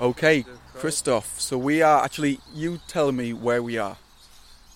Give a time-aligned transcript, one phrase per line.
[0.00, 3.98] Okay, Christoph, so we are actually, you tell me where we are.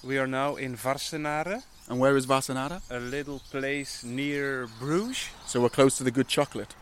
[0.02, 2.82] We are now in Varsenare, And where is Varsenare?
[2.90, 5.28] a little place near Bruges.
[5.46, 6.74] So we're close to the good chocolate.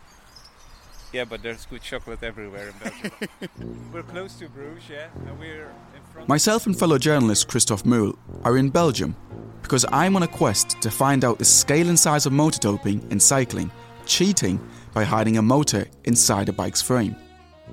[1.12, 3.91] Yeah, but there's good chocolate everywhere in Belgium.
[3.92, 6.28] we're close to Bruges, yeah, and we're in front.
[6.28, 9.14] Myself and fellow journalist Christoph Muhl are in Belgium
[9.62, 13.06] because I'm on a quest to find out the scale and size of motor doping
[13.12, 13.70] in cycling,
[14.04, 14.58] cheating
[14.92, 17.14] by hiding a motor inside a bike's frame.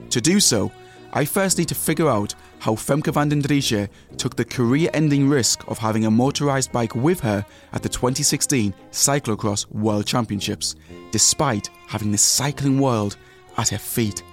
[0.09, 0.72] To do so,
[1.14, 5.30] I first need to figure out how Femke van den Driessche took the career ending
[5.30, 10.75] risk of having a motorised bike with her at the 2016 Cyclocross World Championships,
[11.12, 13.18] despite having the cycling world
[13.58, 14.24] at her feet.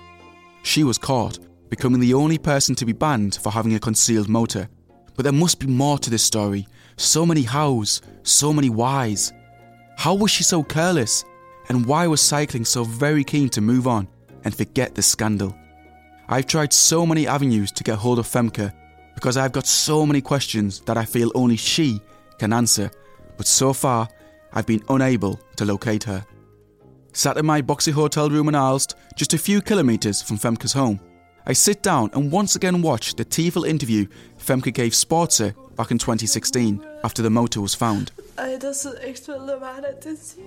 [0.63, 1.39] She was caught,
[1.69, 4.69] becoming the only person to be banned for having a concealed motor.
[5.15, 6.67] But there must be more to this story.
[6.97, 9.33] So many hows, so many whys.
[9.97, 11.25] How was she so careless?
[11.69, 14.09] And why was cycling so very keen to move on
[14.45, 15.57] and forget the scandal?
[16.29, 18.73] I've tried so many avenues to get hold of Femke
[19.15, 22.01] because I've got so many questions that I feel only she
[22.39, 22.91] can answer,
[23.37, 24.09] but so far
[24.53, 26.25] I've been unable to locate her.
[27.13, 31.01] Sat in my boxy hotel room in Aalst, just a few kilometres from Femke's home,
[31.47, 34.07] I sit down and once again watch the TiVo interview
[34.39, 38.11] Femke gave Sporza back in 2016 after the motor was found.
[38.35, 40.45] Ej, dat ze echt wel de waarheid te zien.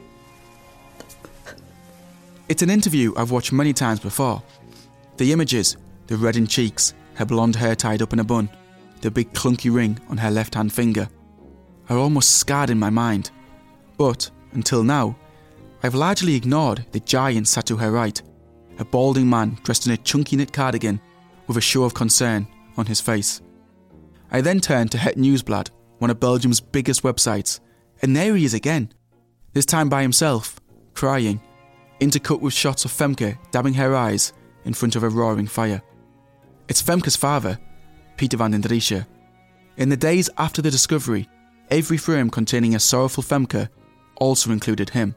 [2.47, 4.41] It's an interview I've watched many times before.
[5.19, 5.75] The images,
[6.07, 8.49] the reddened cheeks, her blonde hair tied up in a bun,
[9.01, 11.09] the big clunky ring on her left hand finger,
[11.89, 13.29] are almost scarred in my mind.
[13.97, 15.17] But, until now,
[15.83, 18.21] I've largely ignored the giant sat to her right,
[18.77, 21.01] a balding man dressed in a chunky knit cardigan
[21.47, 22.47] with a show of concern
[22.77, 23.41] on his face.
[24.31, 27.59] I then turned to Het Nieuwsblad, one of Belgium's biggest websites,
[28.01, 28.93] and there he is again,
[29.51, 30.61] this time by himself,
[30.93, 31.41] crying,
[31.99, 34.31] intercut with shots of Femke dabbing her eyes
[34.69, 35.81] in front of a roaring fire.
[36.67, 37.57] It's Femke's father,
[38.17, 39.07] Peter van den Driessche.
[39.77, 41.27] In the days after the discovery,
[41.71, 43.67] every frame containing a sorrowful Femke
[44.17, 45.15] also included him.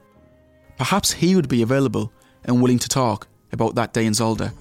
[0.78, 2.10] Perhaps he would be available
[2.44, 4.54] and willing to talk about that day in Zolder.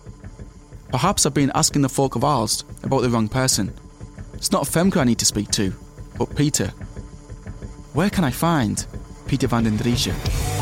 [0.90, 3.74] Perhaps I've been asking the folk of Aalst about the wrong person.
[4.34, 5.74] It's not Femke I need to speak to,
[6.18, 6.68] but Peter.
[7.94, 8.86] Where can I find
[9.26, 10.61] Peter van den Driessche?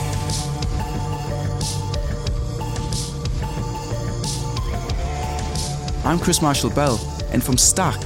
[6.09, 6.99] I'm Chris Marshall Bell,
[7.31, 7.99] and from Stack,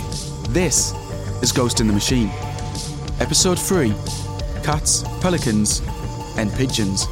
[0.49, 0.91] this
[1.41, 2.29] is Ghost in the Machine.
[3.21, 3.93] Episode 3
[4.61, 5.81] Cats, Pelicans,
[6.35, 7.03] and Pigeons.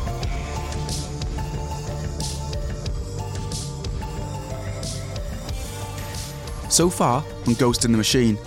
[6.69, 8.37] So far on Ghost in the Machine,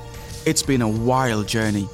[0.44, 1.88] it's been a wild journey.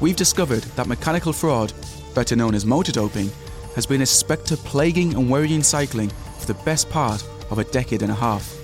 [0.00, 1.72] We've discovered that mechanical fraud,
[2.12, 3.30] better known as motor doping,
[3.76, 6.10] has been a spectre plaguing and worrying cycling
[6.40, 8.61] for the best part of a decade and a half.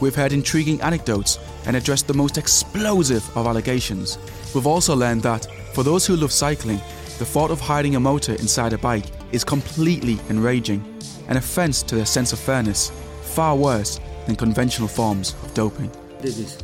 [0.00, 4.18] We've heard intriguing anecdotes and addressed the most explosive of allegations.
[4.54, 6.78] We've also learned that, for those who love cycling,
[7.18, 10.82] the thought of hiding a motor inside a bike is completely enraging,
[11.28, 12.90] an offence to their sense of fairness,
[13.22, 15.90] far worse than conventional forms of doping.
[16.20, 16.58] This is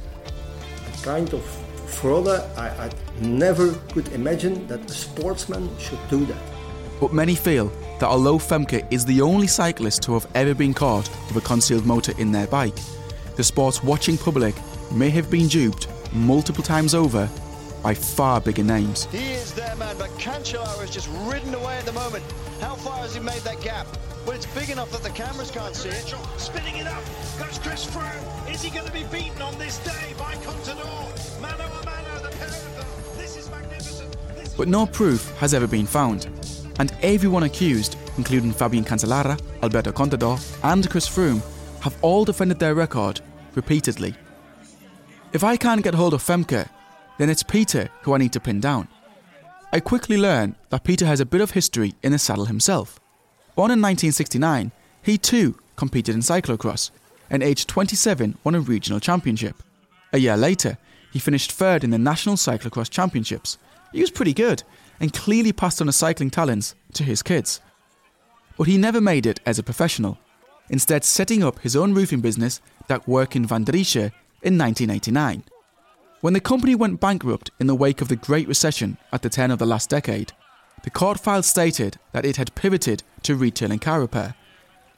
[0.87, 1.45] a kind of
[1.87, 2.91] fraud I, I
[3.21, 6.43] never could imagine that a sportsman should do that.
[7.01, 11.09] But many feel that although Femke is the only cyclist to have ever been caught
[11.29, 12.79] with a concealed motor in their bike,
[13.37, 14.55] the sport's watching public
[14.93, 17.29] may have been duped multiple times over
[17.83, 19.05] by far bigger names.
[19.07, 22.25] He is there, man, but Cancellara has just ridden away at the moment.
[22.61, 23.87] How far has he made that gap?
[24.27, 26.15] Well, it's big enough that the cameras can't see it.
[26.37, 27.05] Spinning it up,
[27.39, 28.53] goes Chris Froome.
[28.53, 31.41] Is he going to be beaten on this day by Contador?
[31.41, 33.19] Mano a mano, the pair of them.
[33.19, 34.17] This is magnificent.
[34.35, 36.27] This But no proof has ever been found,
[36.81, 41.41] and everyone accused, including Fabian Cancellara, Alberto Contador, and Chris Froome,
[41.87, 43.21] have all defended their record
[43.55, 44.13] repeatedly.
[45.33, 46.69] If I can't get hold of Femke,
[47.17, 48.89] then it's Peter who I need to pin down.
[49.73, 52.99] I quickly learn that Peter has a bit of history in the saddle himself.
[53.55, 56.91] Born in 1969, he too competed in cyclocross,
[57.31, 59.55] and aged 27 won a regional championship.
[60.13, 60.79] A year later,
[61.13, 63.59] he finished third in the National Cyclocross Championships.
[63.93, 64.65] He was pretty good
[64.99, 67.61] and clearly passed on his cycling talents to his kids.
[68.59, 70.19] But he never made it as a professional,
[70.69, 75.45] instead setting up his own roofing business, Dakwerken van Driessche, in 1989.
[76.21, 79.51] When the company went bankrupt in the wake of the Great Recession at the turn
[79.51, 80.33] of the last decade,
[80.83, 84.35] the court file stated that it had pivoted to retail and car repair.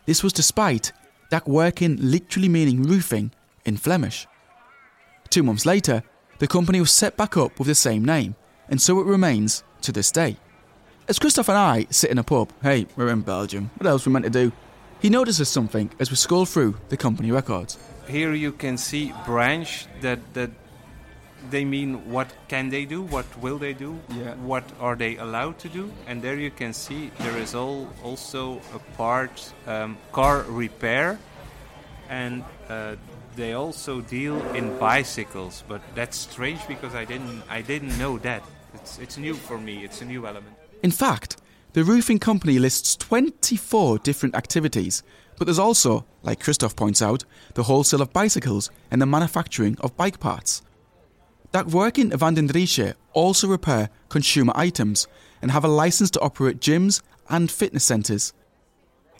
[0.06, 0.92] This was despite
[1.30, 3.32] Dakwerken literally meaning roofing
[3.64, 4.26] in Flemish.
[5.30, 6.02] Two months later,
[6.38, 8.34] the company was set back up with the same name,
[8.68, 10.36] and so it remains to this day.
[11.08, 14.12] As Christoph and I sit in a pub, hey, we're in Belgium, what else we
[14.12, 14.52] meant to do?
[15.00, 17.78] He notices something as we scroll through the company records.
[18.08, 20.50] Here you can see branch that that
[21.50, 24.34] they mean what can they do, what will they do, Yeah.
[24.46, 28.60] what are they allowed to do, and there you can see there is all also
[28.74, 31.18] a part um, car repair,
[32.08, 32.96] and uh,
[33.36, 35.62] they also deal in bicycles.
[35.68, 38.42] But that's strange because I didn't I didn't know that.
[38.74, 39.84] It's it's new for me.
[39.84, 40.56] It's a new element.
[40.82, 41.36] In fact,
[41.72, 45.02] the roofing company lists 24 different activities,
[45.36, 47.24] but there's also, like Christoph points out,
[47.54, 50.62] the wholesale of bicycles and the manufacturing of bike parts.
[51.52, 55.06] Dakwerken van den Driessche also repair consumer items
[55.40, 58.32] and have a license to operate gyms and fitness centres.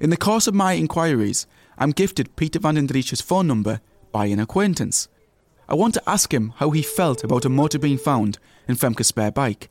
[0.00, 1.46] In the course of my inquiries,
[1.78, 3.80] I'm gifted Peter van den Driessche's phone number
[4.10, 5.08] by an acquaintance.
[5.68, 9.08] I want to ask him how he felt about a motor being found in Femke's
[9.08, 9.70] spare bike,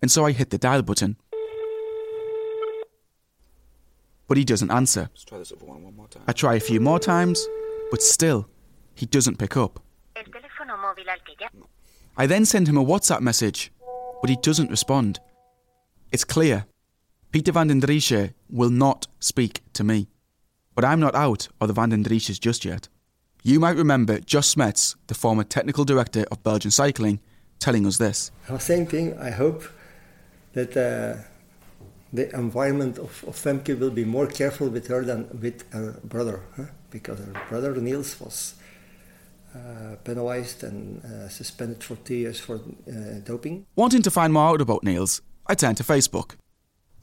[0.00, 1.16] and so I hit the dial button.
[4.32, 5.10] But he doesn't answer.
[5.12, 6.22] Let's try this other one one more time.
[6.26, 7.46] I try a few more times,
[7.90, 8.48] but still,
[8.94, 9.78] he doesn't pick up.
[10.16, 11.66] El teléfono móvil al que llama.
[12.16, 13.70] I then send him a WhatsApp message,
[14.22, 15.20] but he doesn't respond.
[16.12, 16.64] It's clear.
[17.30, 20.08] Peter van den Driessche will not speak to me.
[20.74, 22.88] But I'm not out of the van den Driessches just yet.
[23.42, 27.20] You might remember Jos Smets, the former technical director of Belgian cycling,
[27.58, 28.30] telling us this.
[28.48, 29.64] The same thing, I hope
[30.54, 31.20] that uh,
[32.12, 36.42] the environment of, of Femke will be more careful with her than with her brother,
[36.56, 36.64] huh?
[36.90, 38.54] because her brother Niels was
[39.54, 43.66] uh, penalized and uh, suspended for two years for uh, doping.
[43.76, 46.36] Wanting to find more out about Niels, I turn to Facebook.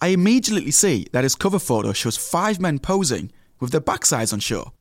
[0.01, 4.39] I immediately see that his cover photo shows five men posing with their backsides on
[4.39, 4.74] show.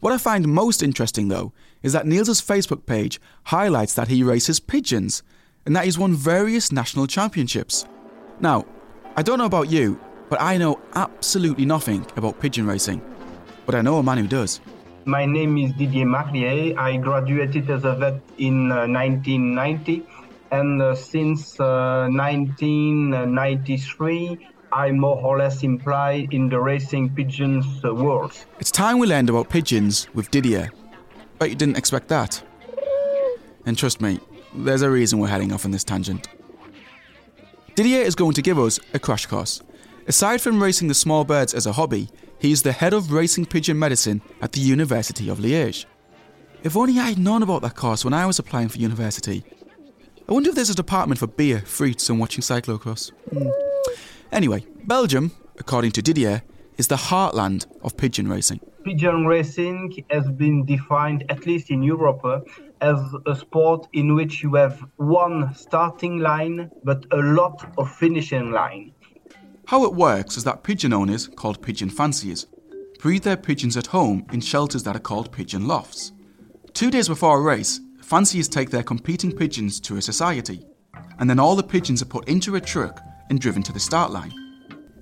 [0.00, 1.52] What I find most interesting, though,
[1.82, 5.22] is that Niels's Facebook page highlights that he races pigeons
[5.64, 7.86] and that he's won various national championships.
[8.38, 8.66] Now,
[9.16, 13.00] I don't know about you, but I know absolutely nothing about pigeon racing.
[13.64, 14.60] But I know a man who does.
[15.04, 16.76] My name is Didier Marlier.
[16.76, 20.04] I graduated as a vet in uh, 1990,
[20.50, 27.94] and uh, since uh, 1993, I'm more or less imply in the racing pigeons uh,
[27.94, 28.32] world.
[28.58, 30.72] It's time we learned about pigeons with Didier.
[31.38, 32.42] Bet you didn't expect that.
[33.64, 34.18] And trust me,
[34.56, 36.26] there's a reason we're heading off on this tangent.
[37.74, 39.60] Didier is going to give us a crash course.
[40.06, 43.46] Aside from racing the small birds as a hobby, he is the head of racing
[43.46, 45.84] pigeon medicine at the University of Liège.
[46.62, 49.44] If only I had known about that course when I was applying for university.
[50.28, 53.10] I wonder if there's a department for beer, fruits, and watching cyclocross.
[53.32, 53.48] Hmm.
[54.30, 56.42] Anyway, Belgium, according to Didier,
[56.78, 58.60] is the heartland of pigeon racing.
[58.84, 62.22] Pigeon racing has been defined, at least in Europe,
[62.80, 68.50] as a sport in which you have one starting line but a lot of finishing
[68.50, 68.92] line.
[69.66, 72.46] How it works is that pigeon owners, called pigeon fanciers,
[72.98, 76.12] breed their pigeons at home in shelters that are called pigeon lofts.
[76.74, 80.66] Two days before a race, fanciers take their competing pigeons to a society,
[81.18, 83.00] and then all the pigeons are put into a truck
[83.30, 84.32] and driven to the start line.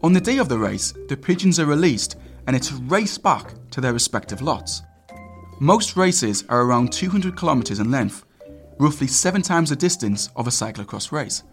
[0.02, 3.55] On the day of the race, the pigeons are released and it's a race back
[3.71, 4.83] to their respective lots.
[5.62, 8.25] Most races are around 200 kilometres in length,
[8.81, 11.45] roughly seven times the distance of a cyclocross race.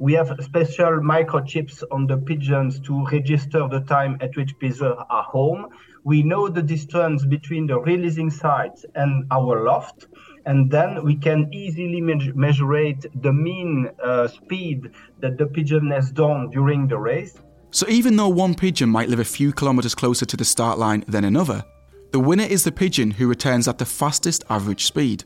[0.00, 5.22] We have special microchips on the pigeons to register the time at which pigeons are
[5.22, 5.68] home.
[6.02, 10.08] We know the distance between the releasing sites and our loft,
[10.46, 16.10] and then we can easily me- measure the mean uh, speed that the pigeon has
[16.10, 17.38] done during the race.
[17.70, 21.04] So even though one pigeon might live a few kilometres closer to the start line
[21.06, 21.64] than another,
[22.12, 25.24] the winner is the pigeon who returns at the fastest average speed,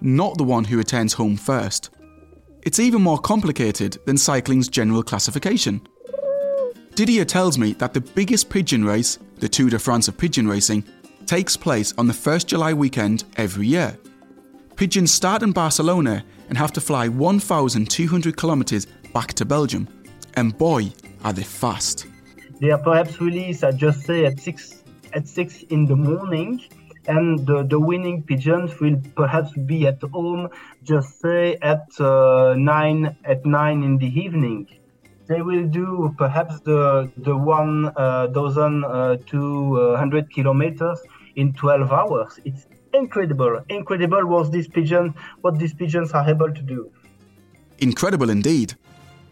[0.00, 1.90] not the one who returns home first.
[2.62, 5.80] It's even more complicated than cycling's general classification.
[6.94, 10.84] Didier tells me that the biggest pigeon race, the Tour de France of pigeon racing,
[11.26, 13.96] takes place on the 1st July weekend every year.
[14.76, 19.88] Pigeons start in Barcelona and have to fly 1,200 kilometres back to Belgium.
[20.34, 20.92] And boy,
[21.24, 22.06] are they fast.
[22.60, 24.77] They are perhaps released, I just say, at 6
[25.18, 26.60] at 6 in the morning
[27.08, 30.48] and the, the winning pigeons will perhaps be at home
[30.84, 34.68] just say at uh, 9 at 9 in the evening.
[35.26, 39.40] They will do perhaps the the one uh, dozen uh, to
[39.80, 40.98] uh, 100 kilometers
[41.36, 42.40] in 12 hours.
[42.44, 43.60] It's incredible.
[43.68, 46.90] Incredible what these pigeons what these pigeons are able to do.
[47.78, 48.74] Incredible indeed.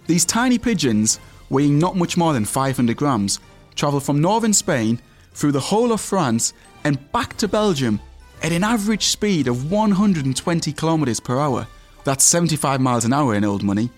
[0.07, 3.40] These tiny pigeons weighing not much more than 500 grams
[3.75, 5.00] travel from northern spain
[5.37, 8.00] through the whole of france and back to Belgium
[8.43, 11.66] at an average speed of 120 kilometers per hour.
[12.05, 13.90] That's 75 miles an hour in old money.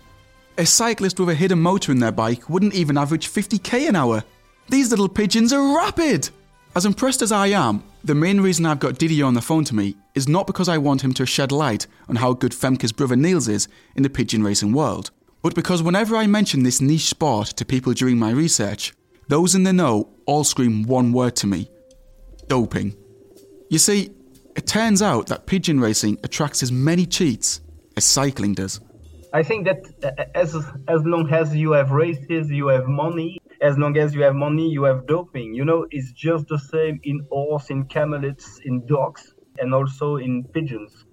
[0.57, 4.25] A cyclist with a hidden motor in their bike wouldn't even average 50k an hour.
[4.69, 6.31] These little pigeons are rapid!
[6.75, 9.75] As impressed as I am, the main reason I've got Didier on the phone to
[9.75, 13.17] me is not because I want him to shed light on how good Femke's brother
[13.17, 15.11] Niels is in the pigeon racing world,
[15.43, 18.93] but because whenever I mention this niche sport to people during my research,
[19.29, 21.71] those in the know all scream one word to me
[22.49, 22.97] doping.
[23.71, 24.11] You see,
[24.57, 27.61] it turns out that pigeon racing attracts as many cheats
[27.97, 28.81] as cycling does.
[29.33, 30.57] I think that uh, as
[30.89, 33.39] as long as you have races, you have money.
[33.61, 35.53] As long as you have money, you have doping.
[35.53, 40.45] You know, it's just the same in horse, in camelids, in dogs, and also in
[40.45, 41.05] pigeons.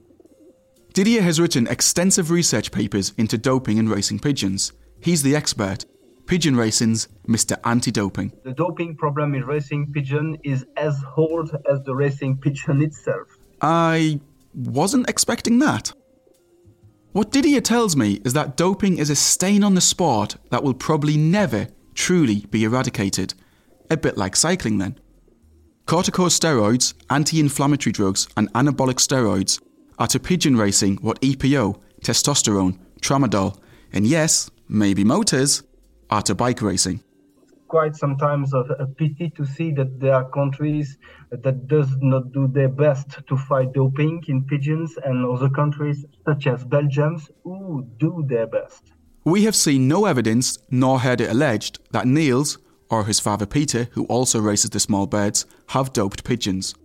[0.94, 4.72] Didier has written extensive research papers into doping and racing pigeons.
[5.02, 5.86] He's the expert,
[6.28, 7.56] Pigeon Racing's Mr.
[7.66, 8.32] Anti Doping.
[8.44, 13.28] The doping problem in racing pigeon is as old as the racing pigeon itself.
[13.62, 14.20] I
[14.56, 15.94] wasn't expecting that.
[17.12, 20.74] What Didier tells me is that doping is a stain on the sport that will
[20.74, 23.36] probably never truly be eradicated.
[23.92, 24.98] A bit like cycling, then.
[25.86, 29.62] Corticosteroids, anti inflammatory drugs, and anabolic steroids
[30.00, 33.60] are to pigeon racing what EPO, testosterone, tramadol,
[33.94, 35.62] and yes, maybe motors
[36.10, 37.04] to bike racing.
[37.68, 40.98] Quite sometimes a, a pity to see that there are countries
[41.32, 46.48] that does not do their best to fight doping in pigeons, and other countries such
[46.48, 48.92] as Belgium who do their best.
[49.26, 52.60] We have seen no evidence, nor heard it alleged, that Niels,
[52.90, 56.76] or his father Peter, who also races the small birds, have doped pigeons.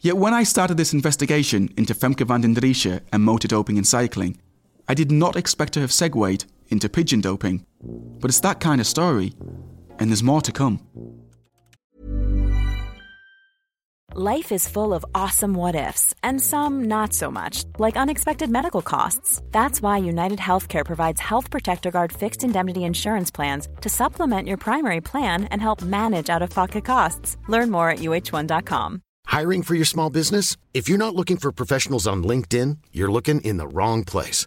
[0.00, 3.84] Yet when I started this investigation into Femke van den Driessche and motor doping in
[3.84, 4.40] cycling,
[4.88, 7.66] I did not expect to have segued into pigeon doping.
[8.20, 9.32] But it's that kind of story,
[9.98, 10.80] and there's more to come.
[14.18, 18.80] Life is full of awesome what ifs, and some not so much, like unexpected medical
[18.80, 19.42] costs.
[19.50, 24.56] That's why United Healthcare provides Health Protector Guard fixed indemnity insurance plans to supplement your
[24.56, 27.36] primary plan and help manage out of pocket costs.
[27.46, 29.02] Learn more at uh1.com.
[29.26, 30.56] Hiring for your small business?
[30.72, 34.46] If you're not looking for professionals on LinkedIn, you're looking in the wrong place.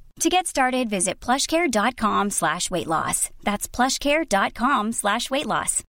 [0.21, 3.31] To get started, visit plushcare.com slash weight loss.
[3.41, 5.83] That's plushcare.com slash weight loss.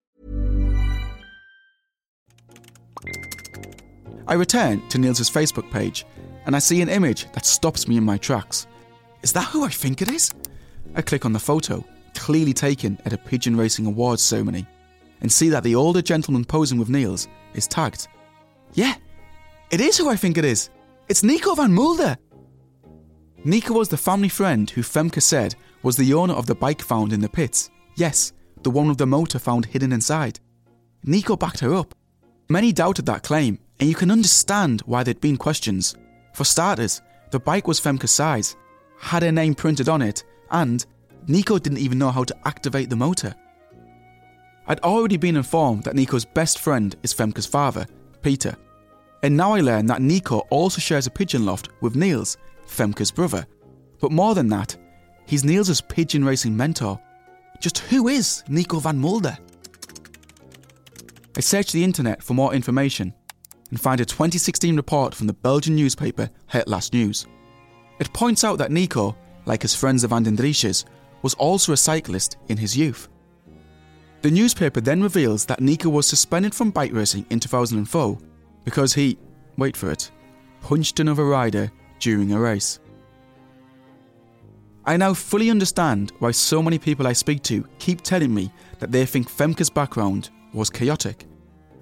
[4.26, 6.04] I return to Niels' Facebook page
[6.44, 8.66] and I see an image that stops me in my tracks.
[9.22, 10.30] Is that who I think it is?
[10.94, 11.82] I click on the photo,
[12.14, 14.66] clearly taken at a pigeon racing awards ceremony,
[15.22, 18.08] and see that the older gentleman posing with Niels is tagged.
[18.74, 18.94] Yeah,
[19.70, 20.68] it is who I think it is.
[21.08, 22.18] It's Nico van Mulder.
[23.44, 27.12] Nico was the family friend who Femke said was the owner of the bike found
[27.12, 27.70] in the pits.
[27.96, 30.40] Yes, the one with the motor found hidden inside.
[31.04, 31.94] Nico backed her up.
[32.48, 35.94] Many doubted that claim, and you can understand why there'd been questions.
[36.34, 38.56] For starters, the bike was Femke's size,
[38.98, 40.84] had her name printed on it, and
[41.28, 43.34] Nico didn't even know how to activate the motor.
[44.66, 47.86] I'd already been informed that Nico's best friend is Femke's father,
[48.22, 48.56] Peter.
[49.22, 52.36] And now I learn that Nico also shares a pigeon loft with Niels,
[52.68, 53.46] Femke's brother.
[54.00, 54.76] But more than that,
[55.26, 57.00] he's Niels' pigeon racing mentor.
[57.60, 59.36] Just who is Nico van Mulder?
[61.36, 63.14] I search the internet for more information
[63.70, 67.26] and find a 2016 report from the Belgian newspaper Het Laatste Nieuws.
[67.98, 70.84] It points out that Nico, like his friends of Van den Driessches,
[71.22, 73.08] was also a cyclist in his youth.
[74.22, 78.18] The newspaper then reveals that Nico was suspended from bike racing in 2004
[78.64, 79.18] because he,
[79.56, 80.10] wait for it,
[80.60, 82.80] punched another rider during a race.
[84.84, 88.90] I now fully understand why so many people I speak to keep telling me that
[88.90, 91.26] they think Femke's background was chaotic.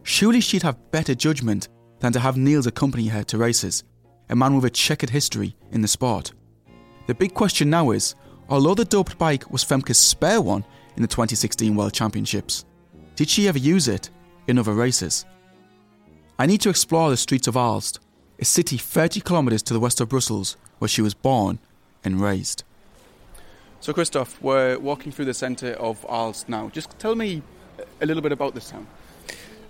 [0.03, 1.69] Surely she'd have better judgment
[2.01, 3.85] than to have Niels accompany her to races,
[4.29, 6.33] a man with a checkered history in the sport.
[7.07, 8.15] The big question now is
[8.49, 10.65] although the doped bike was Femke's spare one
[10.97, 12.65] in the 2016 World Championships,
[13.15, 14.11] did she ever use it
[14.49, 15.25] in other races?
[16.39, 18.01] I need to explore the streets of Aalst,
[18.39, 21.59] a city 30 kilometres to the west of Brussels, where she was born
[22.05, 22.65] and raised.
[23.81, 26.69] So, Christoph, we're walking through the centre of Aalst now.
[26.71, 27.43] Just tell me
[28.01, 28.87] a little bit about this town.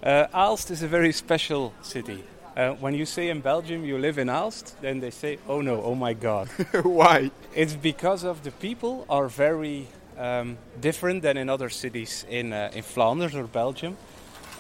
[0.03, 2.25] Uh, Aalst is a very special city.
[2.57, 5.83] Uh, when you say in Belgium you live in Aalst, then they say, "Oh no,
[5.83, 6.49] oh my God."
[6.83, 7.31] Why?
[7.55, 12.71] It's because of the people are very um, different than in other cities in uh,
[12.73, 13.97] in Flanders or Belgium.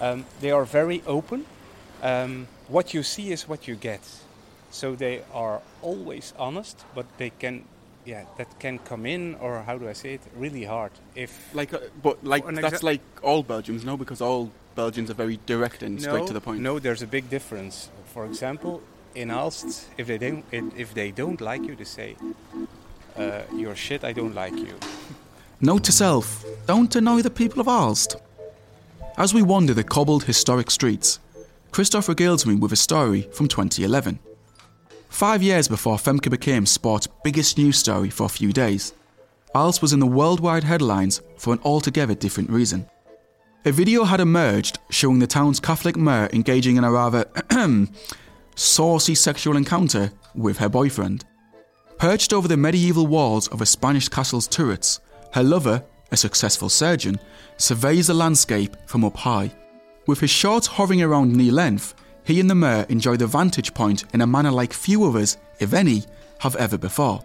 [0.01, 1.47] Um, they are very open.
[2.03, 4.01] Um, what you see is what you get.
[4.71, 7.65] So they are always honest, but they can,
[8.05, 10.93] yeah, that can come in, or how do I say it, really hard.
[11.15, 13.97] If like, uh, but like that's like all Belgians, no?
[13.97, 16.61] Because all Belgians are very direct and straight to the point.
[16.61, 17.89] No, there's a big difference.
[18.13, 18.83] For example,
[19.15, 22.17] in Aalst, if they don't, if they don't like you, they say,
[23.17, 24.05] uh, "You're shit.
[24.05, 24.75] I don't like you."
[25.61, 28.17] Note to self don't annoy the people of Aalst.
[29.17, 31.19] As we wander the cobbled historic streets,
[31.77, 34.19] Christoph regales me with a story from 2011.
[35.11, 38.95] Five years before Femke became sport's biggest news story for a few days,
[39.55, 42.89] Aalst was in the worldwide headlines for an altogether different reason.
[43.67, 47.27] A video had emerged showing the town's Catholic mayor engaging in a rather
[48.55, 51.27] saucy sexual encounter with her boyfriend.
[51.99, 55.01] Perched over the medieval walls of a Spanish castle's turrets,
[55.35, 57.21] her lover, a successful surgeon,
[57.59, 59.53] surveys the landscape from up high.
[60.07, 64.05] With his shorts hovering around knee length, he and the mayor enjoy the vantage point
[64.14, 66.05] in a manner like few others, if any,
[66.40, 67.23] have ever before.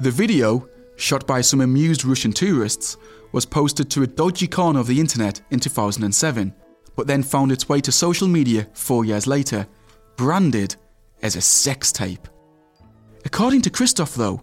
[0.00, 2.96] The video, shot by some amused Russian tourists,
[3.32, 6.54] was posted to a dodgy corner of the internet in 2007,
[6.96, 9.66] but then found its way to social media four years later,
[10.16, 10.76] branded
[11.22, 12.28] as a sex tape.
[13.24, 14.42] According to Christoph, though,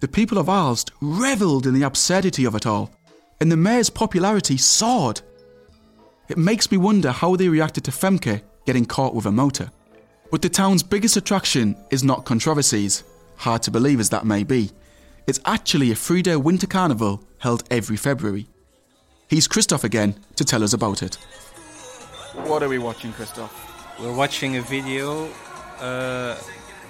[0.00, 2.90] the people of Aalst revelled in the absurdity of it all,
[3.40, 5.20] and the mayor's popularity soared.
[6.28, 9.70] It makes me wonder how they reacted to Femke getting caught with a motor.
[10.30, 13.04] But the town's biggest attraction is not controversies,
[13.36, 14.72] hard to believe as that may be.
[15.28, 18.48] It's actually a three day winter carnival held every February.
[19.28, 21.14] He's Christoph again to tell us about it.
[22.44, 23.52] What are we watching, Christoph?
[24.00, 25.28] We're watching a video
[25.80, 26.34] uh,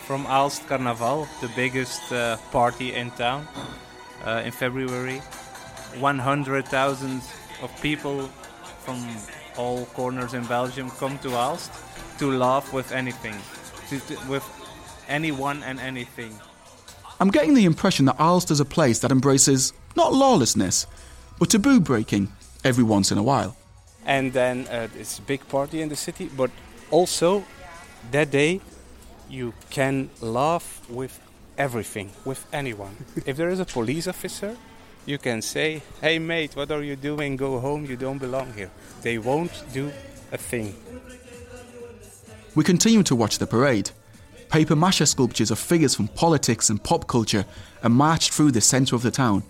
[0.07, 3.46] from Aalst Carnaval, the biggest uh, party in town,
[4.25, 5.18] uh, in February.
[5.99, 7.22] 100,000
[7.62, 8.29] of people
[8.87, 9.05] from
[9.57, 11.70] all corners in Belgium come to Aalst
[12.18, 13.35] to laugh with anything,
[13.90, 14.44] to, to- with
[15.09, 16.33] anyone and anything.
[17.20, 20.87] I'm getting the impression that Aalst is a place that embraces not lawlessness,
[21.38, 22.29] but taboo breaking
[22.64, 23.57] every once in a while.
[24.09, 26.51] and then uh, it's a big party in the city but
[26.92, 27.42] also
[28.12, 28.61] that day
[29.29, 31.18] you can laugh with
[31.59, 32.94] everything with anyone
[33.27, 34.53] if there is a police officer
[35.07, 38.71] you can say hey mate what are you doing go home you don't belong here
[39.03, 39.90] they won't do
[40.33, 40.75] a thing
[42.55, 43.90] We continue to watch the parade.
[44.49, 47.45] Paper mache sculptures of figures from politics and pop culture
[47.83, 49.42] are marched through the centre of the town.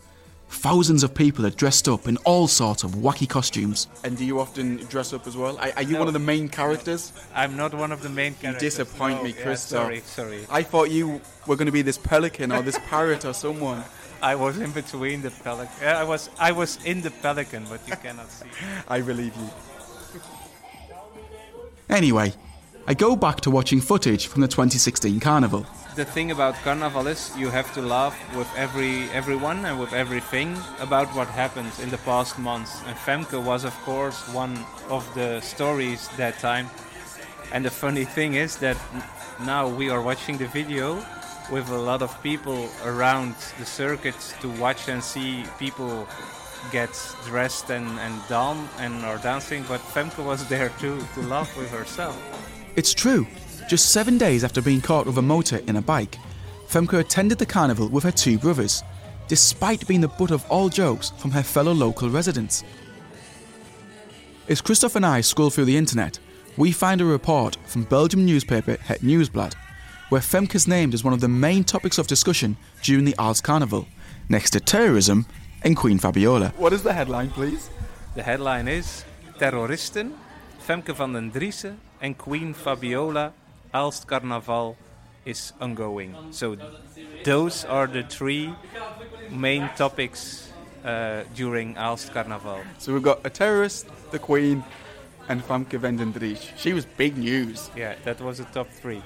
[0.48, 3.86] Thousands of people are dressed up in all sorts of wacky costumes.
[4.02, 5.56] And do you often dress up as well?
[5.58, 6.00] Are, are you No.
[6.00, 7.12] one of the main characters?
[7.32, 8.62] I'm not one of the main characters.
[8.62, 10.40] You disappoint No, me, yeah, sorry, sorry.
[10.50, 13.84] I thought you were going to be this pelican or this parrot or someone.
[14.22, 15.88] I was in between the pelican.
[15.88, 18.46] I was I was in the pelican, but you cannot see.
[18.88, 19.50] I believe you.
[21.88, 22.32] Anyway,
[22.86, 25.66] I go back to watching footage from the 2016 carnival.
[25.96, 30.54] The thing about Carnival is you have to laugh with every everyone and with everything
[30.78, 32.82] about what happens in the past months.
[32.86, 34.58] And Femke was, of course, one
[34.90, 36.68] of the stories that time.
[37.50, 38.76] And the funny thing is that
[39.40, 41.02] now we are watching the video
[41.50, 46.06] with a lot of people around the circuit to watch and see people
[46.72, 46.90] get
[47.24, 49.64] dressed and, and down and are dancing.
[49.68, 52.16] But Femke was there too to laugh with herself.
[52.76, 53.26] It's true.
[53.68, 56.18] Just seven days after being caught with a motor in a bike,
[56.68, 58.82] Femke attended the carnival with her two brothers,
[59.28, 62.64] despite being the butt of all jokes from her fellow local residents.
[64.48, 66.18] As Christoph and I scroll through the internet,
[66.56, 69.54] we find a report from Belgium newspaper Het Nieuwsblad,
[70.08, 73.42] where Femke is named as one of the main topics of discussion during the Aalst
[73.42, 73.86] Carnival,
[74.28, 75.26] next to terrorism
[75.62, 76.52] and Queen Fabiola.
[76.56, 77.70] What is the headline, please?
[78.14, 79.04] The headline is
[79.38, 80.14] Terroristen,
[80.66, 83.32] Femke van den Driessche and Queen Fabiola,
[83.74, 84.76] Aalst Carnaval
[85.24, 86.14] is ongoing.
[86.30, 86.56] So
[87.24, 88.54] those are the three
[89.30, 90.52] main topics
[90.84, 92.60] uh, during Aalst Carnaval.
[92.78, 94.62] So we've got a terrorist, the Queen,
[95.28, 96.56] and femke Famke Vendendrich.
[96.56, 97.70] She was big news.
[97.76, 99.02] Yeah, that was the top three.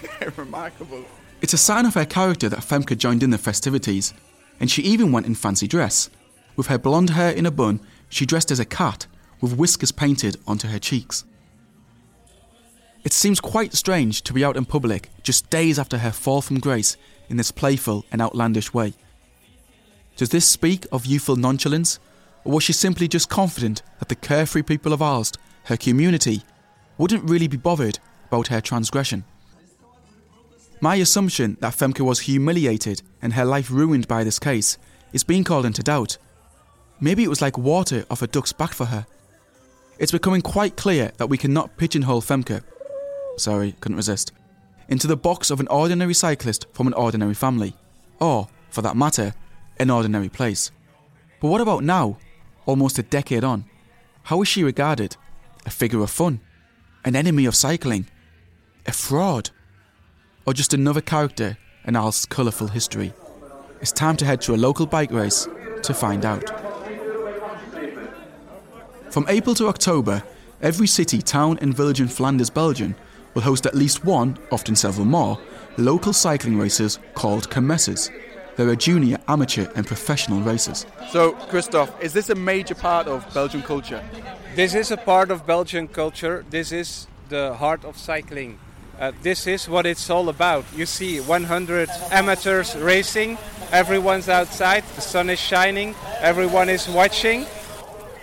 [0.36, 1.04] Remarkable.
[1.40, 4.14] It's a sign of her character that Femke joined in the festivities,
[4.58, 6.10] and she even went in fancy dress.
[6.56, 9.06] With her blonde hair in a bun, she dressed as a cat,
[9.40, 11.24] with whiskers painted onto her cheeks.
[13.04, 16.58] It seems quite strange to be out in public just days after her fall from
[16.58, 16.96] grace
[17.28, 18.94] in this playful and outlandish way.
[20.16, 22.00] Does this speak of youthful nonchalance,
[22.44, 26.42] or was she simply just confident that the carefree people of Aalst, her community,
[26.96, 29.24] wouldn't really be bothered about her transgression?
[30.80, 34.76] My assumption that Femke was humiliated and her life ruined by this case
[35.12, 36.18] is being called into doubt.
[37.00, 39.06] Maybe it was like water off a duck's back for her.
[39.98, 42.62] It's becoming quite clear that we cannot pigeonhole Femke,
[43.38, 44.32] sorry, couldn't resist,
[44.88, 47.74] into the box of an ordinary cyclist from an ordinary family,
[48.20, 49.32] or, for that matter,
[49.78, 50.70] an ordinary place.
[51.40, 52.18] But what about now,
[52.66, 53.64] almost a decade on?
[54.24, 55.16] How is she regarded?
[55.64, 56.40] A figure of fun?
[57.04, 58.06] An enemy of cycling?
[58.86, 59.50] A fraud?
[60.46, 63.12] Or just another character in Aalst's colourful history?
[63.80, 65.48] It's time to head to a local bike race
[65.82, 66.48] to find out.
[69.10, 70.22] From April to October,
[70.62, 72.94] every city, town, and village in Flanders, Belgium,
[73.34, 75.36] will host at least one, often several more,
[75.78, 78.10] local cycling races called Kermesses.
[78.54, 80.86] There are junior, amateur, and professional races.
[81.10, 84.02] So, Christoph, is this a major part of Belgian culture?
[84.54, 86.44] This is a part of Belgian culture.
[86.50, 88.58] This is the heart of cycling.
[88.98, 90.64] Uh, this is what it's all about.
[90.74, 93.36] You see 100 amateurs racing,
[93.70, 97.44] everyone's outside, the sun is shining, everyone is watching.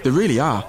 [0.04, 0.66] They really are.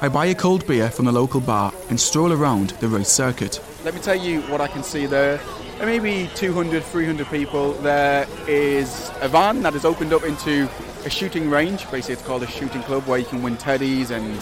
[0.00, 3.60] I buy a cold beer from the local bar and stroll around the race circuit.
[3.84, 5.40] Let me tell you what I can see there.
[5.78, 7.72] There may be 200, 300 people.
[7.72, 10.68] There is a van that is opened up into
[11.04, 11.90] a shooting range.
[11.90, 14.38] Basically, it's called a shooting club where you can win teddies and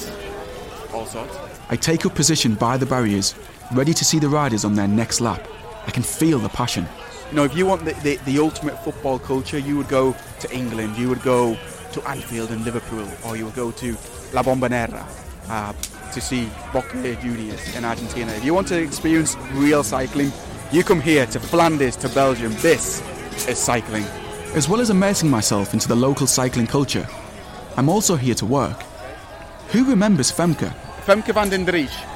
[0.92, 1.34] all sorts.
[1.70, 3.34] I take up position by the barriers,
[3.74, 5.46] ready to see the riders on their next lap.
[5.86, 6.86] I can feel the passion.
[7.30, 10.52] You know, if you want the, the, the ultimate football culture, you would go to
[10.52, 11.56] England, you would go
[11.92, 13.96] to Anfield and Liverpool, or you would go to
[14.32, 15.04] La Bombonera
[15.48, 15.72] uh,
[16.12, 18.32] to see Boca Juniors in Argentina.
[18.32, 20.30] If you want to experience real cycling,
[20.70, 22.52] you come here to Flanders, to Belgium.
[22.60, 23.02] This
[23.48, 24.04] is cycling.
[24.54, 27.06] As well as immersing myself into the local cycling culture,
[27.76, 28.82] I'm also here to work.
[29.72, 30.70] Who remembers Femke?
[31.06, 32.11] Femke van den Driessche.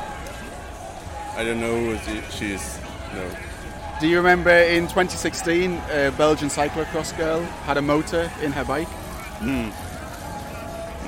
[1.37, 2.79] I don't know who she- she is.
[3.15, 3.23] No.
[4.01, 8.89] Do you remember in 2016, a Belgian cyclocross girl had a motor in her bike?
[9.41, 9.71] Hmm.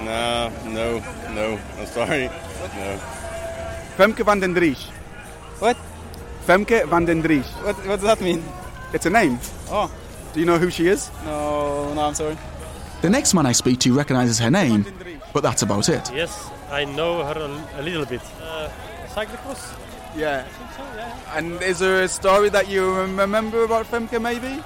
[0.05, 1.01] Nah, no,
[1.35, 1.59] no.
[1.79, 2.29] I'm sorry.
[2.77, 2.99] No.
[3.97, 4.89] Femke van den Driessche.
[5.59, 5.77] What?
[6.47, 7.53] Femke van den Driessche.
[7.65, 8.43] What, what does that mean?
[8.93, 9.39] It's a name.
[9.71, 9.91] Oh.
[10.35, 11.11] Do you know who she is?
[11.25, 12.37] No, no, I'm sorry.
[13.01, 14.85] The next man I speak to recognises her name,
[15.33, 16.11] but that's about it.
[16.15, 18.21] Yes, I know her a, a little bit.
[18.43, 18.69] Uh,
[19.15, 19.75] cyclocross?
[20.17, 20.47] Yeah.
[20.77, 21.37] So, yeah.
[21.37, 24.63] And is there a story that you remember about Femke, maybe?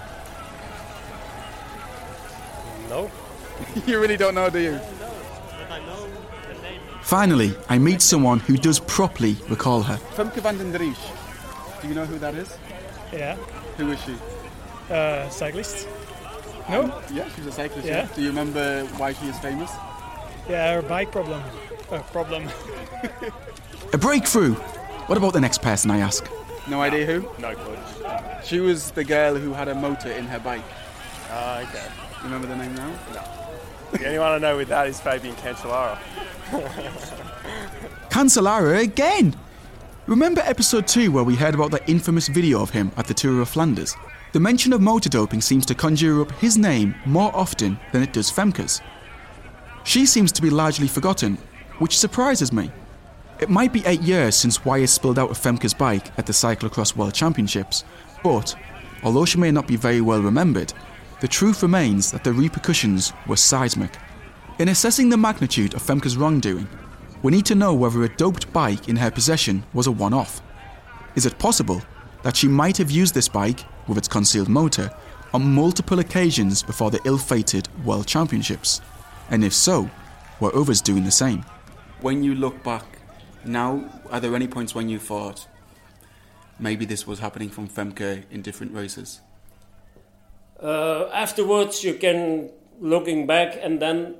[2.88, 3.11] No.
[3.87, 4.72] you really don't know, do you?
[4.72, 6.09] But I know
[6.48, 6.81] the name.
[7.02, 9.96] Finally, I meet someone who does properly recall her.
[10.16, 11.11] Femke van den Driessche.
[11.81, 12.57] Do you know who that is?
[13.12, 13.37] Yeah.
[13.76, 14.14] Who is she?
[14.90, 15.88] Uh, cyclist.
[16.68, 16.83] No?
[16.83, 17.87] Um, yeah, she's a cyclist.
[17.88, 18.07] Yeah.
[18.14, 19.70] Do you remember why she is famous?
[20.48, 21.42] Yeah, her bike problem.
[21.90, 22.48] Uh, problem.
[23.92, 24.57] A breakthrough!
[25.06, 26.28] What about the next person I ask?
[26.68, 27.28] No idea who?
[27.40, 27.76] No clue.
[28.44, 30.62] She was the girl who had a motor in her bike.
[31.30, 31.86] Ah, okay.
[32.22, 32.90] Remember the name now?
[33.12, 33.98] No.
[33.98, 35.98] The only one I know with that is Fabian Cancellara.
[38.10, 39.34] Cancellara again!
[40.06, 43.40] Remember episode 2 where we heard about the infamous video of him at the Tour
[43.42, 43.96] of Flanders?
[44.32, 48.12] The mention of motor doping seems to conjure up his name more often than it
[48.12, 48.80] does Femke's.
[49.84, 51.38] She seems to be largely forgotten,
[51.78, 52.70] which surprises me.
[53.42, 56.94] It might be eight years since Wyatt spilled out of Femke's bike at the Cyclocross
[56.94, 57.83] World Championships,
[58.22, 58.55] but
[59.02, 60.72] although she may not be very well remembered,
[61.20, 63.96] the truth remains that the repercussions were seismic.
[64.61, 66.68] In assessing the magnitude of Femke's wrongdoing,
[67.24, 70.40] we need to know whether a doped bike in her possession was a one off.
[71.16, 71.83] Is it possible
[72.22, 74.88] that she might have used this bike, with its concealed motor,
[75.35, 78.81] on multiple occasions before the ill fated World Championships?
[79.31, 79.90] And if so,
[80.38, 81.44] were others doing the same?
[82.02, 82.91] When you look back
[83.44, 85.46] now, are there any points when you thought
[86.59, 89.20] maybe this was happening from Femke in different races?
[90.62, 92.50] Uh, afterwards, you can
[92.81, 94.14] looking back, and then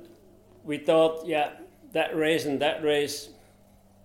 [0.63, 1.51] we thought, yeah,
[1.93, 3.29] that race and that race,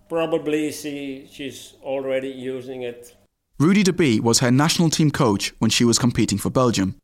[0.07, 3.15] probably she she's already using it.
[3.59, 6.95] Rudy de Bie was her national team coach when she was competing for Belgium.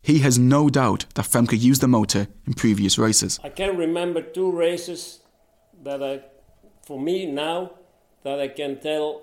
[0.00, 3.38] He has no doubt that Femke used the motor in previous races.
[3.42, 5.20] I can remember two races
[5.82, 6.22] that I,
[6.82, 7.70] for me now,
[8.22, 9.22] that I can tell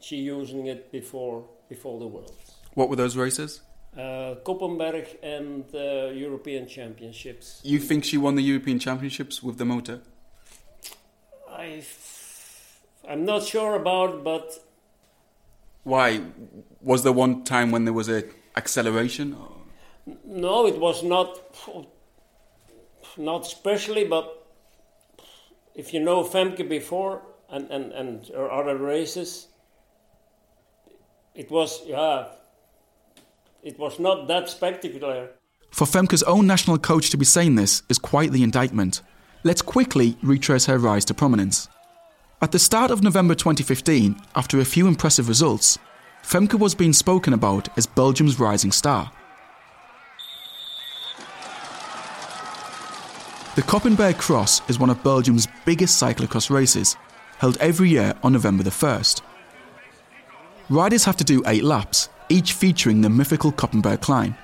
[0.00, 2.32] she using it before before the world.
[2.74, 3.60] What were those races?
[3.96, 7.60] Uh, Koppenberg and uh, European Championships.
[7.62, 10.00] You think she won the European Championships with the motor?
[11.50, 11.84] I,
[13.06, 14.58] I'm not sure about, but
[15.84, 16.22] Why?
[16.80, 18.24] Was there one time when there was a
[18.56, 19.36] acceleration?
[20.24, 21.38] no, it was not
[23.16, 24.04] not especially.
[24.04, 24.41] But
[25.74, 29.48] if you know Femke before and and and her other races,
[31.34, 32.26] it was yeah,
[33.62, 35.30] it was not that spectacular.
[35.70, 39.00] For Femke's own national coach to be saying this is quite the indictment.
[39.42, 41.68] Let's quickly retrace her rise to prominence.
[42.42, 45.78] At the start of November 2015, after a few impressive results,
[46.22, 49.10] Femke was being spoken about as Belgium's rising star.
[53.54, 56.96] The Koppenberg Cross is one of Belgium's biggest cyclocross races,
[57.36, 59.20] held every year on November the 1st.
[60.70, 64.34] Riders have to do eight laps, each featuring the mythical Koppenberg climb.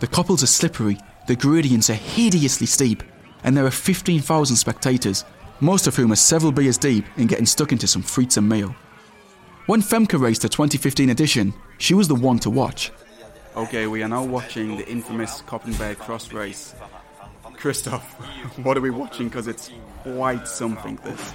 [0.00, 3.02] The couples are slippery, the gradients are hideously steep,
[3.44, 5.26] and there are 15,000 spectators,
[5.60, 8.74] most of whom are several beers deep and getting stuck into some frites and meal.
[9.66, 12.90] When Femke raced the 2015 edition, she was the one to watch.
[13.54, 16.74] Okay, we are now watching the infamous Koppenberg cross race.
[17.56, 18.02] Christoph,
[18.64, 19.28] what are we watching?
[19.28, 19.70] Because it's
[20.02, 21.32] quite something, this.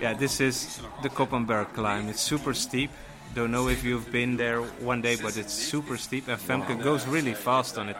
[0.00, 2.08] Yeah, this is the Koppenberg climb.
[2.08, 2.90] It's super steep.
[3.34, 7.06] Don't know if you've been there one day, but it's super steep, and Femke goes
[7.06, 7.96] really fast on it.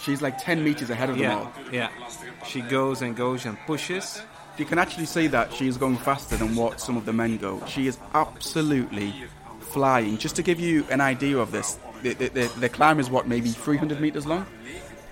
[0.00, 1.52] She's like 10 meters ahead of them Yeah, all.
[1.70, 1.88] yeah.
[2.46, 4.22] She goes and goes and pushes.
[4.56, 7.36] You can actually see that she is going faster than what some of the men
[7.36, 7.62] go.
[7.66, 9.12] She is absolutely
[9.60, 10.16] flying.
[10.16, 13.28] Just to give you an idea of this, the, the, the, the climb is what,
[13.28, 14.46] maybe 300 meters long?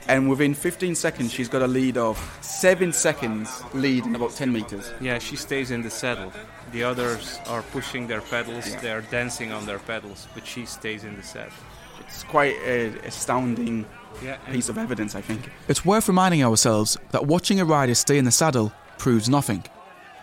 [0.08, 4.50] And within 15 seconds, she's got a lead of 7 seconds lead in about 10
[4.50, 4.90] meters.
[5.00, 6.32] Yeah, she stays in the saddle.
[6.72, 8.80] The others are pushing their pedals, Yeah.
[8.80, 11.52] they're dancing on their pedals, but she stays in the saddle.
[12.00, 13.84] It's quite an astounding
[14.22, 15.50] Yeah, piece of evidence, I think.
[15.68, 19.62] It's worth reminding ourselves that watching a rider stay in the saddle proves nothing.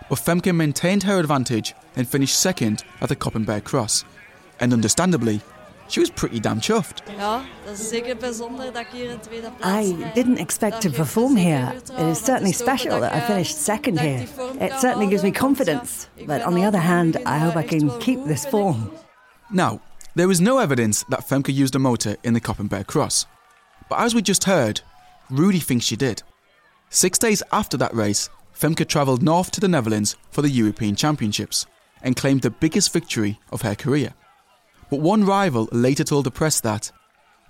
[0.09, 4.03] But Femke maintained her advantage and finished second at the Koppenberg Cross.
[4.59, 5.41] And understandably,
[5.87, 7.03] she was pretty damn chuffed.
[7.17, 10.89] Ja, dat is zeker bijzonder dat ik hier in tweede plaats I didn't expect to
[10.89, 11.75] perform here.
[11.75, 14.27] It is certainly special that I finished second here.
[14.59, 16.07] It certainly gives me confidence.
[16.25, 18.91] But on the other hand, I hope I can keep this form.
[19.49, 19.79] Now,
[20.15, 23.25] there is no evidence that Femke used a motor in the Koppenberg Cross.
[23.89, 24.81] But as we just heard,
[25.29, 26.23] Rudy thinks she did.
[26.89, 31.65] Six days after that race, Femke travelled north to the Netherlands for the European Championships
[32.01, 34.13] and claimed the biggest victory of her career.
[34.89, 36.91] But one rival later told the press that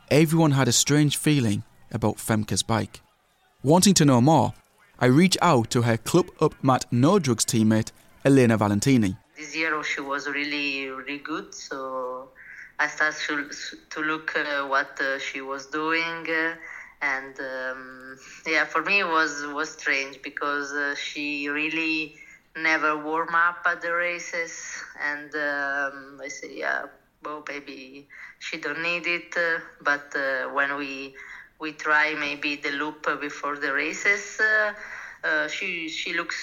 [0.10, 3.02] everyone had a strange feeling about Femke's bike.
[3.64, 4.54] Wanting to know more,
[5.00, 7.92] I reach out to her Club Up Mat No Drugs teammate,
[8.24, 9.18] Elena Valentini.
[9.38, 12.30] this year she was really really good so
[12.80, 16.56] i started to, to look uh, what uh, she was doing uh,
[17.02, 18.18] and um,
[18.48, 22.16] yeah for me it was was strange because uh, she really
[22.56, 24.54] never warm up at the races
[25.10, 26.86] and um, i say yeah
[27.26, 28.08] well, maybe
[28.40, 29.36] she don't need it.
[29.82, 31.16] But uh, when we
[31.60, 34.74] we try maybe the loop before the races, uh,
[35.28, 36.38] uh, she she looks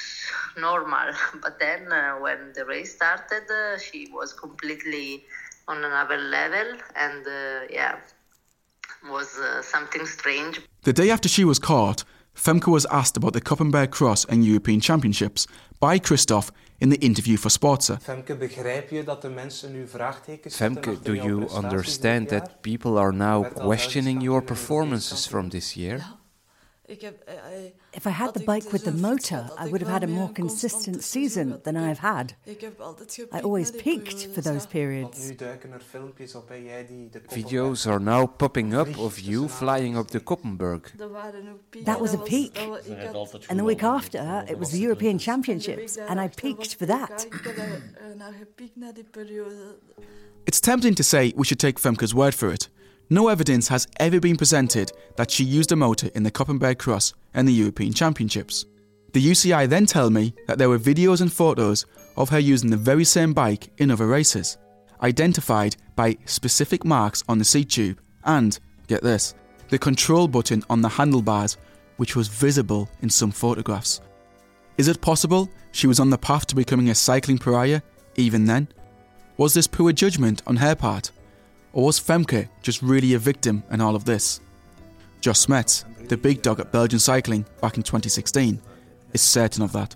[0.59, 1.13] normal.
[1.43, 1.89] But then
[2.21, 3.45] when the race started,
[3.81, 5.25] she was completely
[5.69, 7.25] on another level, and
[7.71, 7.97] yeah,
[9.09, 9.29] was
[9.63, 10.61] something strange.
[10.83, 14.81] The day after she was caught, Femke was asked about the Koppenberg Cross and European
[14.81, 15.47] Championships
[15.79, 17.99] by Christoph in the interview for Sporza.
[18.03, 23.13] Femke, begrijp je dat de mensen nu vraagtekens Femke, do you understand that people are
[23.13, 26.21] now questioning your performances from this year?
[27.93, 31.03] If I had the bike with the motor, I would have had a more consistent
[31.03, 32.35] season than I've had.
[33.33, 35.33] I always peaked for those periods.
[37.41, 40.83] Videos are now popping up of you flying up the Koppenberg.
[41.85, 42.59] That was a peak.
[43.49, 47.27] And the week after, it was the European Championships, and I peaked for that.
[50.47, 52.69] It's tempting to say we should take Femke's word for it.
[53.11, 57.15] No evidence has ever been presented that she used a motor in the Koppenberg Cross
[57.35, 58.65] and the European Championships.
[59.13, 61.85] The UCI then tell me that there were videos and photos
[62.17, 64.57] of her using the very same bike in other races,
[65.03, 69.35] identified by specific marks on the seat tube and, get this,
[69.69, 71.59] the control button on the handlebars,
[71.99, 74.01] which was visible in some photographs.
[74.79, 77.83] Is it possible she was on the path to becoming a cycling pariah
[78.17, 78.69] even then?
[79.37, 81.11] Was this poor judgment on her part?
[81.73, 84.41] Or was Femke just really a victim in all of this?
[85.21, 88.61] Josh Smets, the big dog at Belgian cycling back in 2016,
[89.13, 89.95] is certain of that.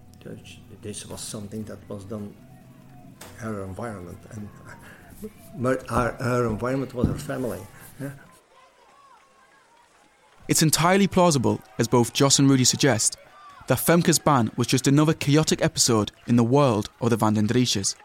[0.82, 2.34] This was something that was done
[3.38, 4.48] her environment, and
[5.90, 7.60] her, her environment was her family.
[8.00, 8.10] Yeah?
[10.48, 13.16] It's entirely plausible, as both Joss and Rudy suggest,
[13.66, 17.48] that Femke's ban was just another chaotic episode in the world of the Van den
[17.48, 17.96] Driessches.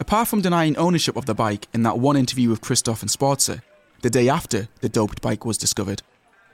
[0.00, 3.62] Apart from denying ownership of the bike in that one interview with Christoph and Sporza,
[4.02, 6.02] the day after the doped bike was discovered,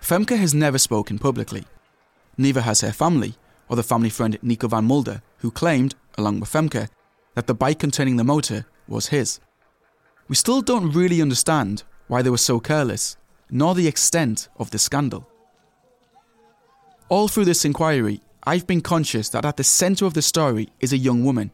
[0.01, 1.65] Femke has never spoken publicly.
[2.39, 3.35] Neither has her family,
[3.69, 6.89] or the family friend Nico van Mulder, who claimed, along with Femke,
[7.35, 9.41] that the bike containing the motor was his.
[10.27, 13.19] We still don't really understand why they were so careless,
[13.51, 15.29] nor the extent of the scandal.
[17.11, 20.95] All through this inquiry, I've been conscious that at the centre of the story is
[20.95, 21.53] a young woman,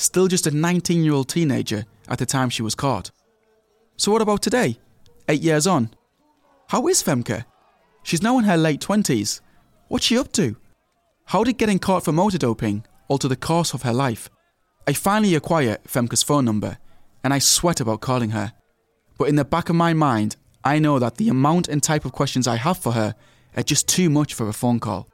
[0.00, 3.10] still just a 19 year old teenager at the time she was caught.
[3.96, 4.78] So, what about today,
[5.28, 5.90] eight years on?
[6.68, 7.44] How is Femke?
[8.02, 9.40] She's now in her late 20s.
[9.88, 10.56] What's she up to?
[11.26, 14.30] How did getting caught for motor doping alter the course of her life?
[14.86, 16.78] I finally acquire Femke's phone number,
[17.22, 18.52] and I sweat about calling her.
[19.18, 22.12] But in the back of my mind, I know that the amount and type of
[22.12, 23.14] questions I have for her
[23.56, 25.08] are just too much for a phone call.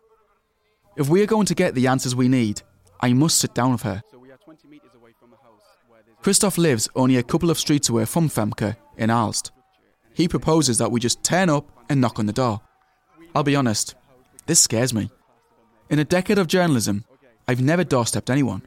[0.96, 2.62] If we are going to get the answers we need,
[3.00, 4.02] I must sit down with her.
[6.26, 9.52] Christoph lives only a couple of streets away from Femke in Aalst.
[10.12, 12.60] He proposes that we just turn up and knock on the door.
[13.32, 13.94] I'll be honest,
[14.46, 15.08] this scares me.
[15.88, 17.04] In a decade of journalism,
[17.46, 18.62] I've never doorstepped anyone,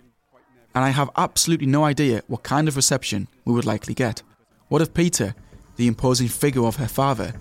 [0.73, 4.23] and I have absolutely no idea what kind of reception we would likely get.
[4.69, 5.35] What if Peter,
[5.75, 7.33] the imposing figure of her father,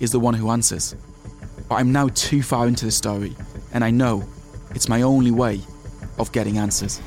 [0.00, 0.96] is the one who answers?
[1.68, 3.36] But I'm now too far into the story,
[3.72, 4.24] and I know
[4.74, 5.60] it's my only way
[6.18, 7.00] of getting answers.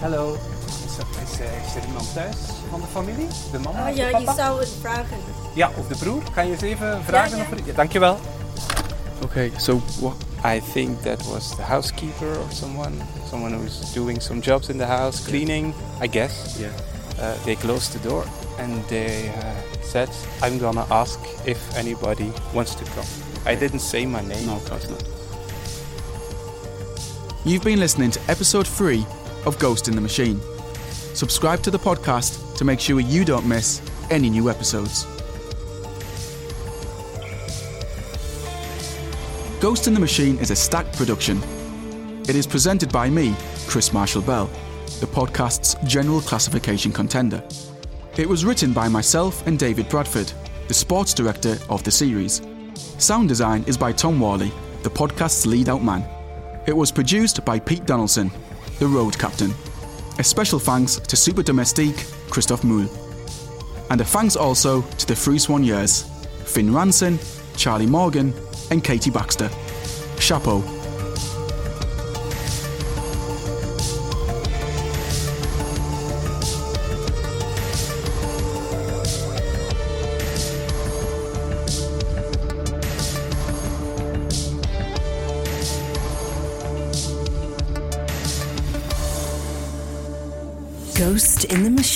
[0.00, 0.36] Hallo.
[0.66, 2.36] Is er, is, er- iemand thuis
[2.70, 3.26] van de familie?
[3.52, 3.88] De mama?
[3.90, 5.16] Of ja, de je zou het vragen.
[5.54, 6.22] Ja, of de broer.
[6.34, 7.36] Kan je eens even vragen?
[7.36, 7.42] ja.
[7.42, 7.58] Of er...
[7.64, 8.18] ja, dankjewel.
[9.24, 10.14] Okay, so what?
[10.44, 12.92] I think that was the housekeeper or someone,
[13.30, 16.56] someone who's doing some jobs in the house, cleaning, I guess.
[16.58, 16.70] Yeah.
[17.18, 18.24] Uh, they closed the door
[18.58, 20.08] and they uh, said,
[20.42, 23.06] "I'm gonna ask if anybody wants to come."
[23.52, 24.46] I didn't say my name.
[24.46, 25.02] No, of course not.
[27.44, 29.04] You've been listening to episode 3
[29.48, 30.38] of Ghost in the Machine.
[31.14, 33.80] Subscribe to the podcast to make sure you don't miss
[34.10, 35.04] any new episodes.
[39.58, 41.42] Ghost in the Machine is a stacked production.
[42.28, 43.34] It is presented by me,
[43.66, 44.50] Chris Marshall Bell,
[45.00, 47.42] the podcast's general classification contender.
[48.18, 50.30] It was written by myself and David Bradford,
[50.68, 52.42] the sports director of the series.
[52.98, 54.52] Sound design is by Tom Worley,
[54.82, 56.04] the podcast's lead out man.
[56.66, 58.30] It was produced by Pete Donaldson,
[58.78, 59.52] the road captain.
[60.18, 62.88] A special thanks to Super Domestique Christoph Muhl.
[63.90, 66.04] And a thanks also to the three soigneurs,
[66.44, 67.18] Finn Ranson,
[67.56, 68.34] Charlie Morgan,
[68.70, 69.50] and Katie Baxter.
[70.18, 70.77] Chapeau.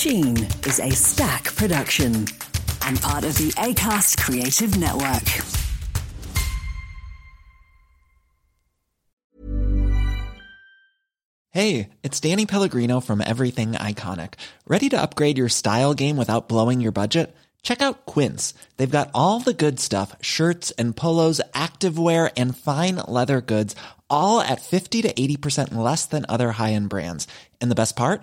[0.07, 2.27] In Machine is a stack production
[2.87, 5.45] and part of the ACAST Creative Network.
[11.51, 14.35] Hey, it's Danny Pellegrino from Everything Iconic.
[14.67, 17.37] Ready to upgrade your style game without blowing your budget?
[17.63, 18.55] Check out Quince.
[18.79, 23.77] They've got all the good stuff shirts and polos, activewear, and fine leather goods,
[24.09, 27.29] all at 50 to 80% less than other high end brands.
[27.61, 28.23] And the best part?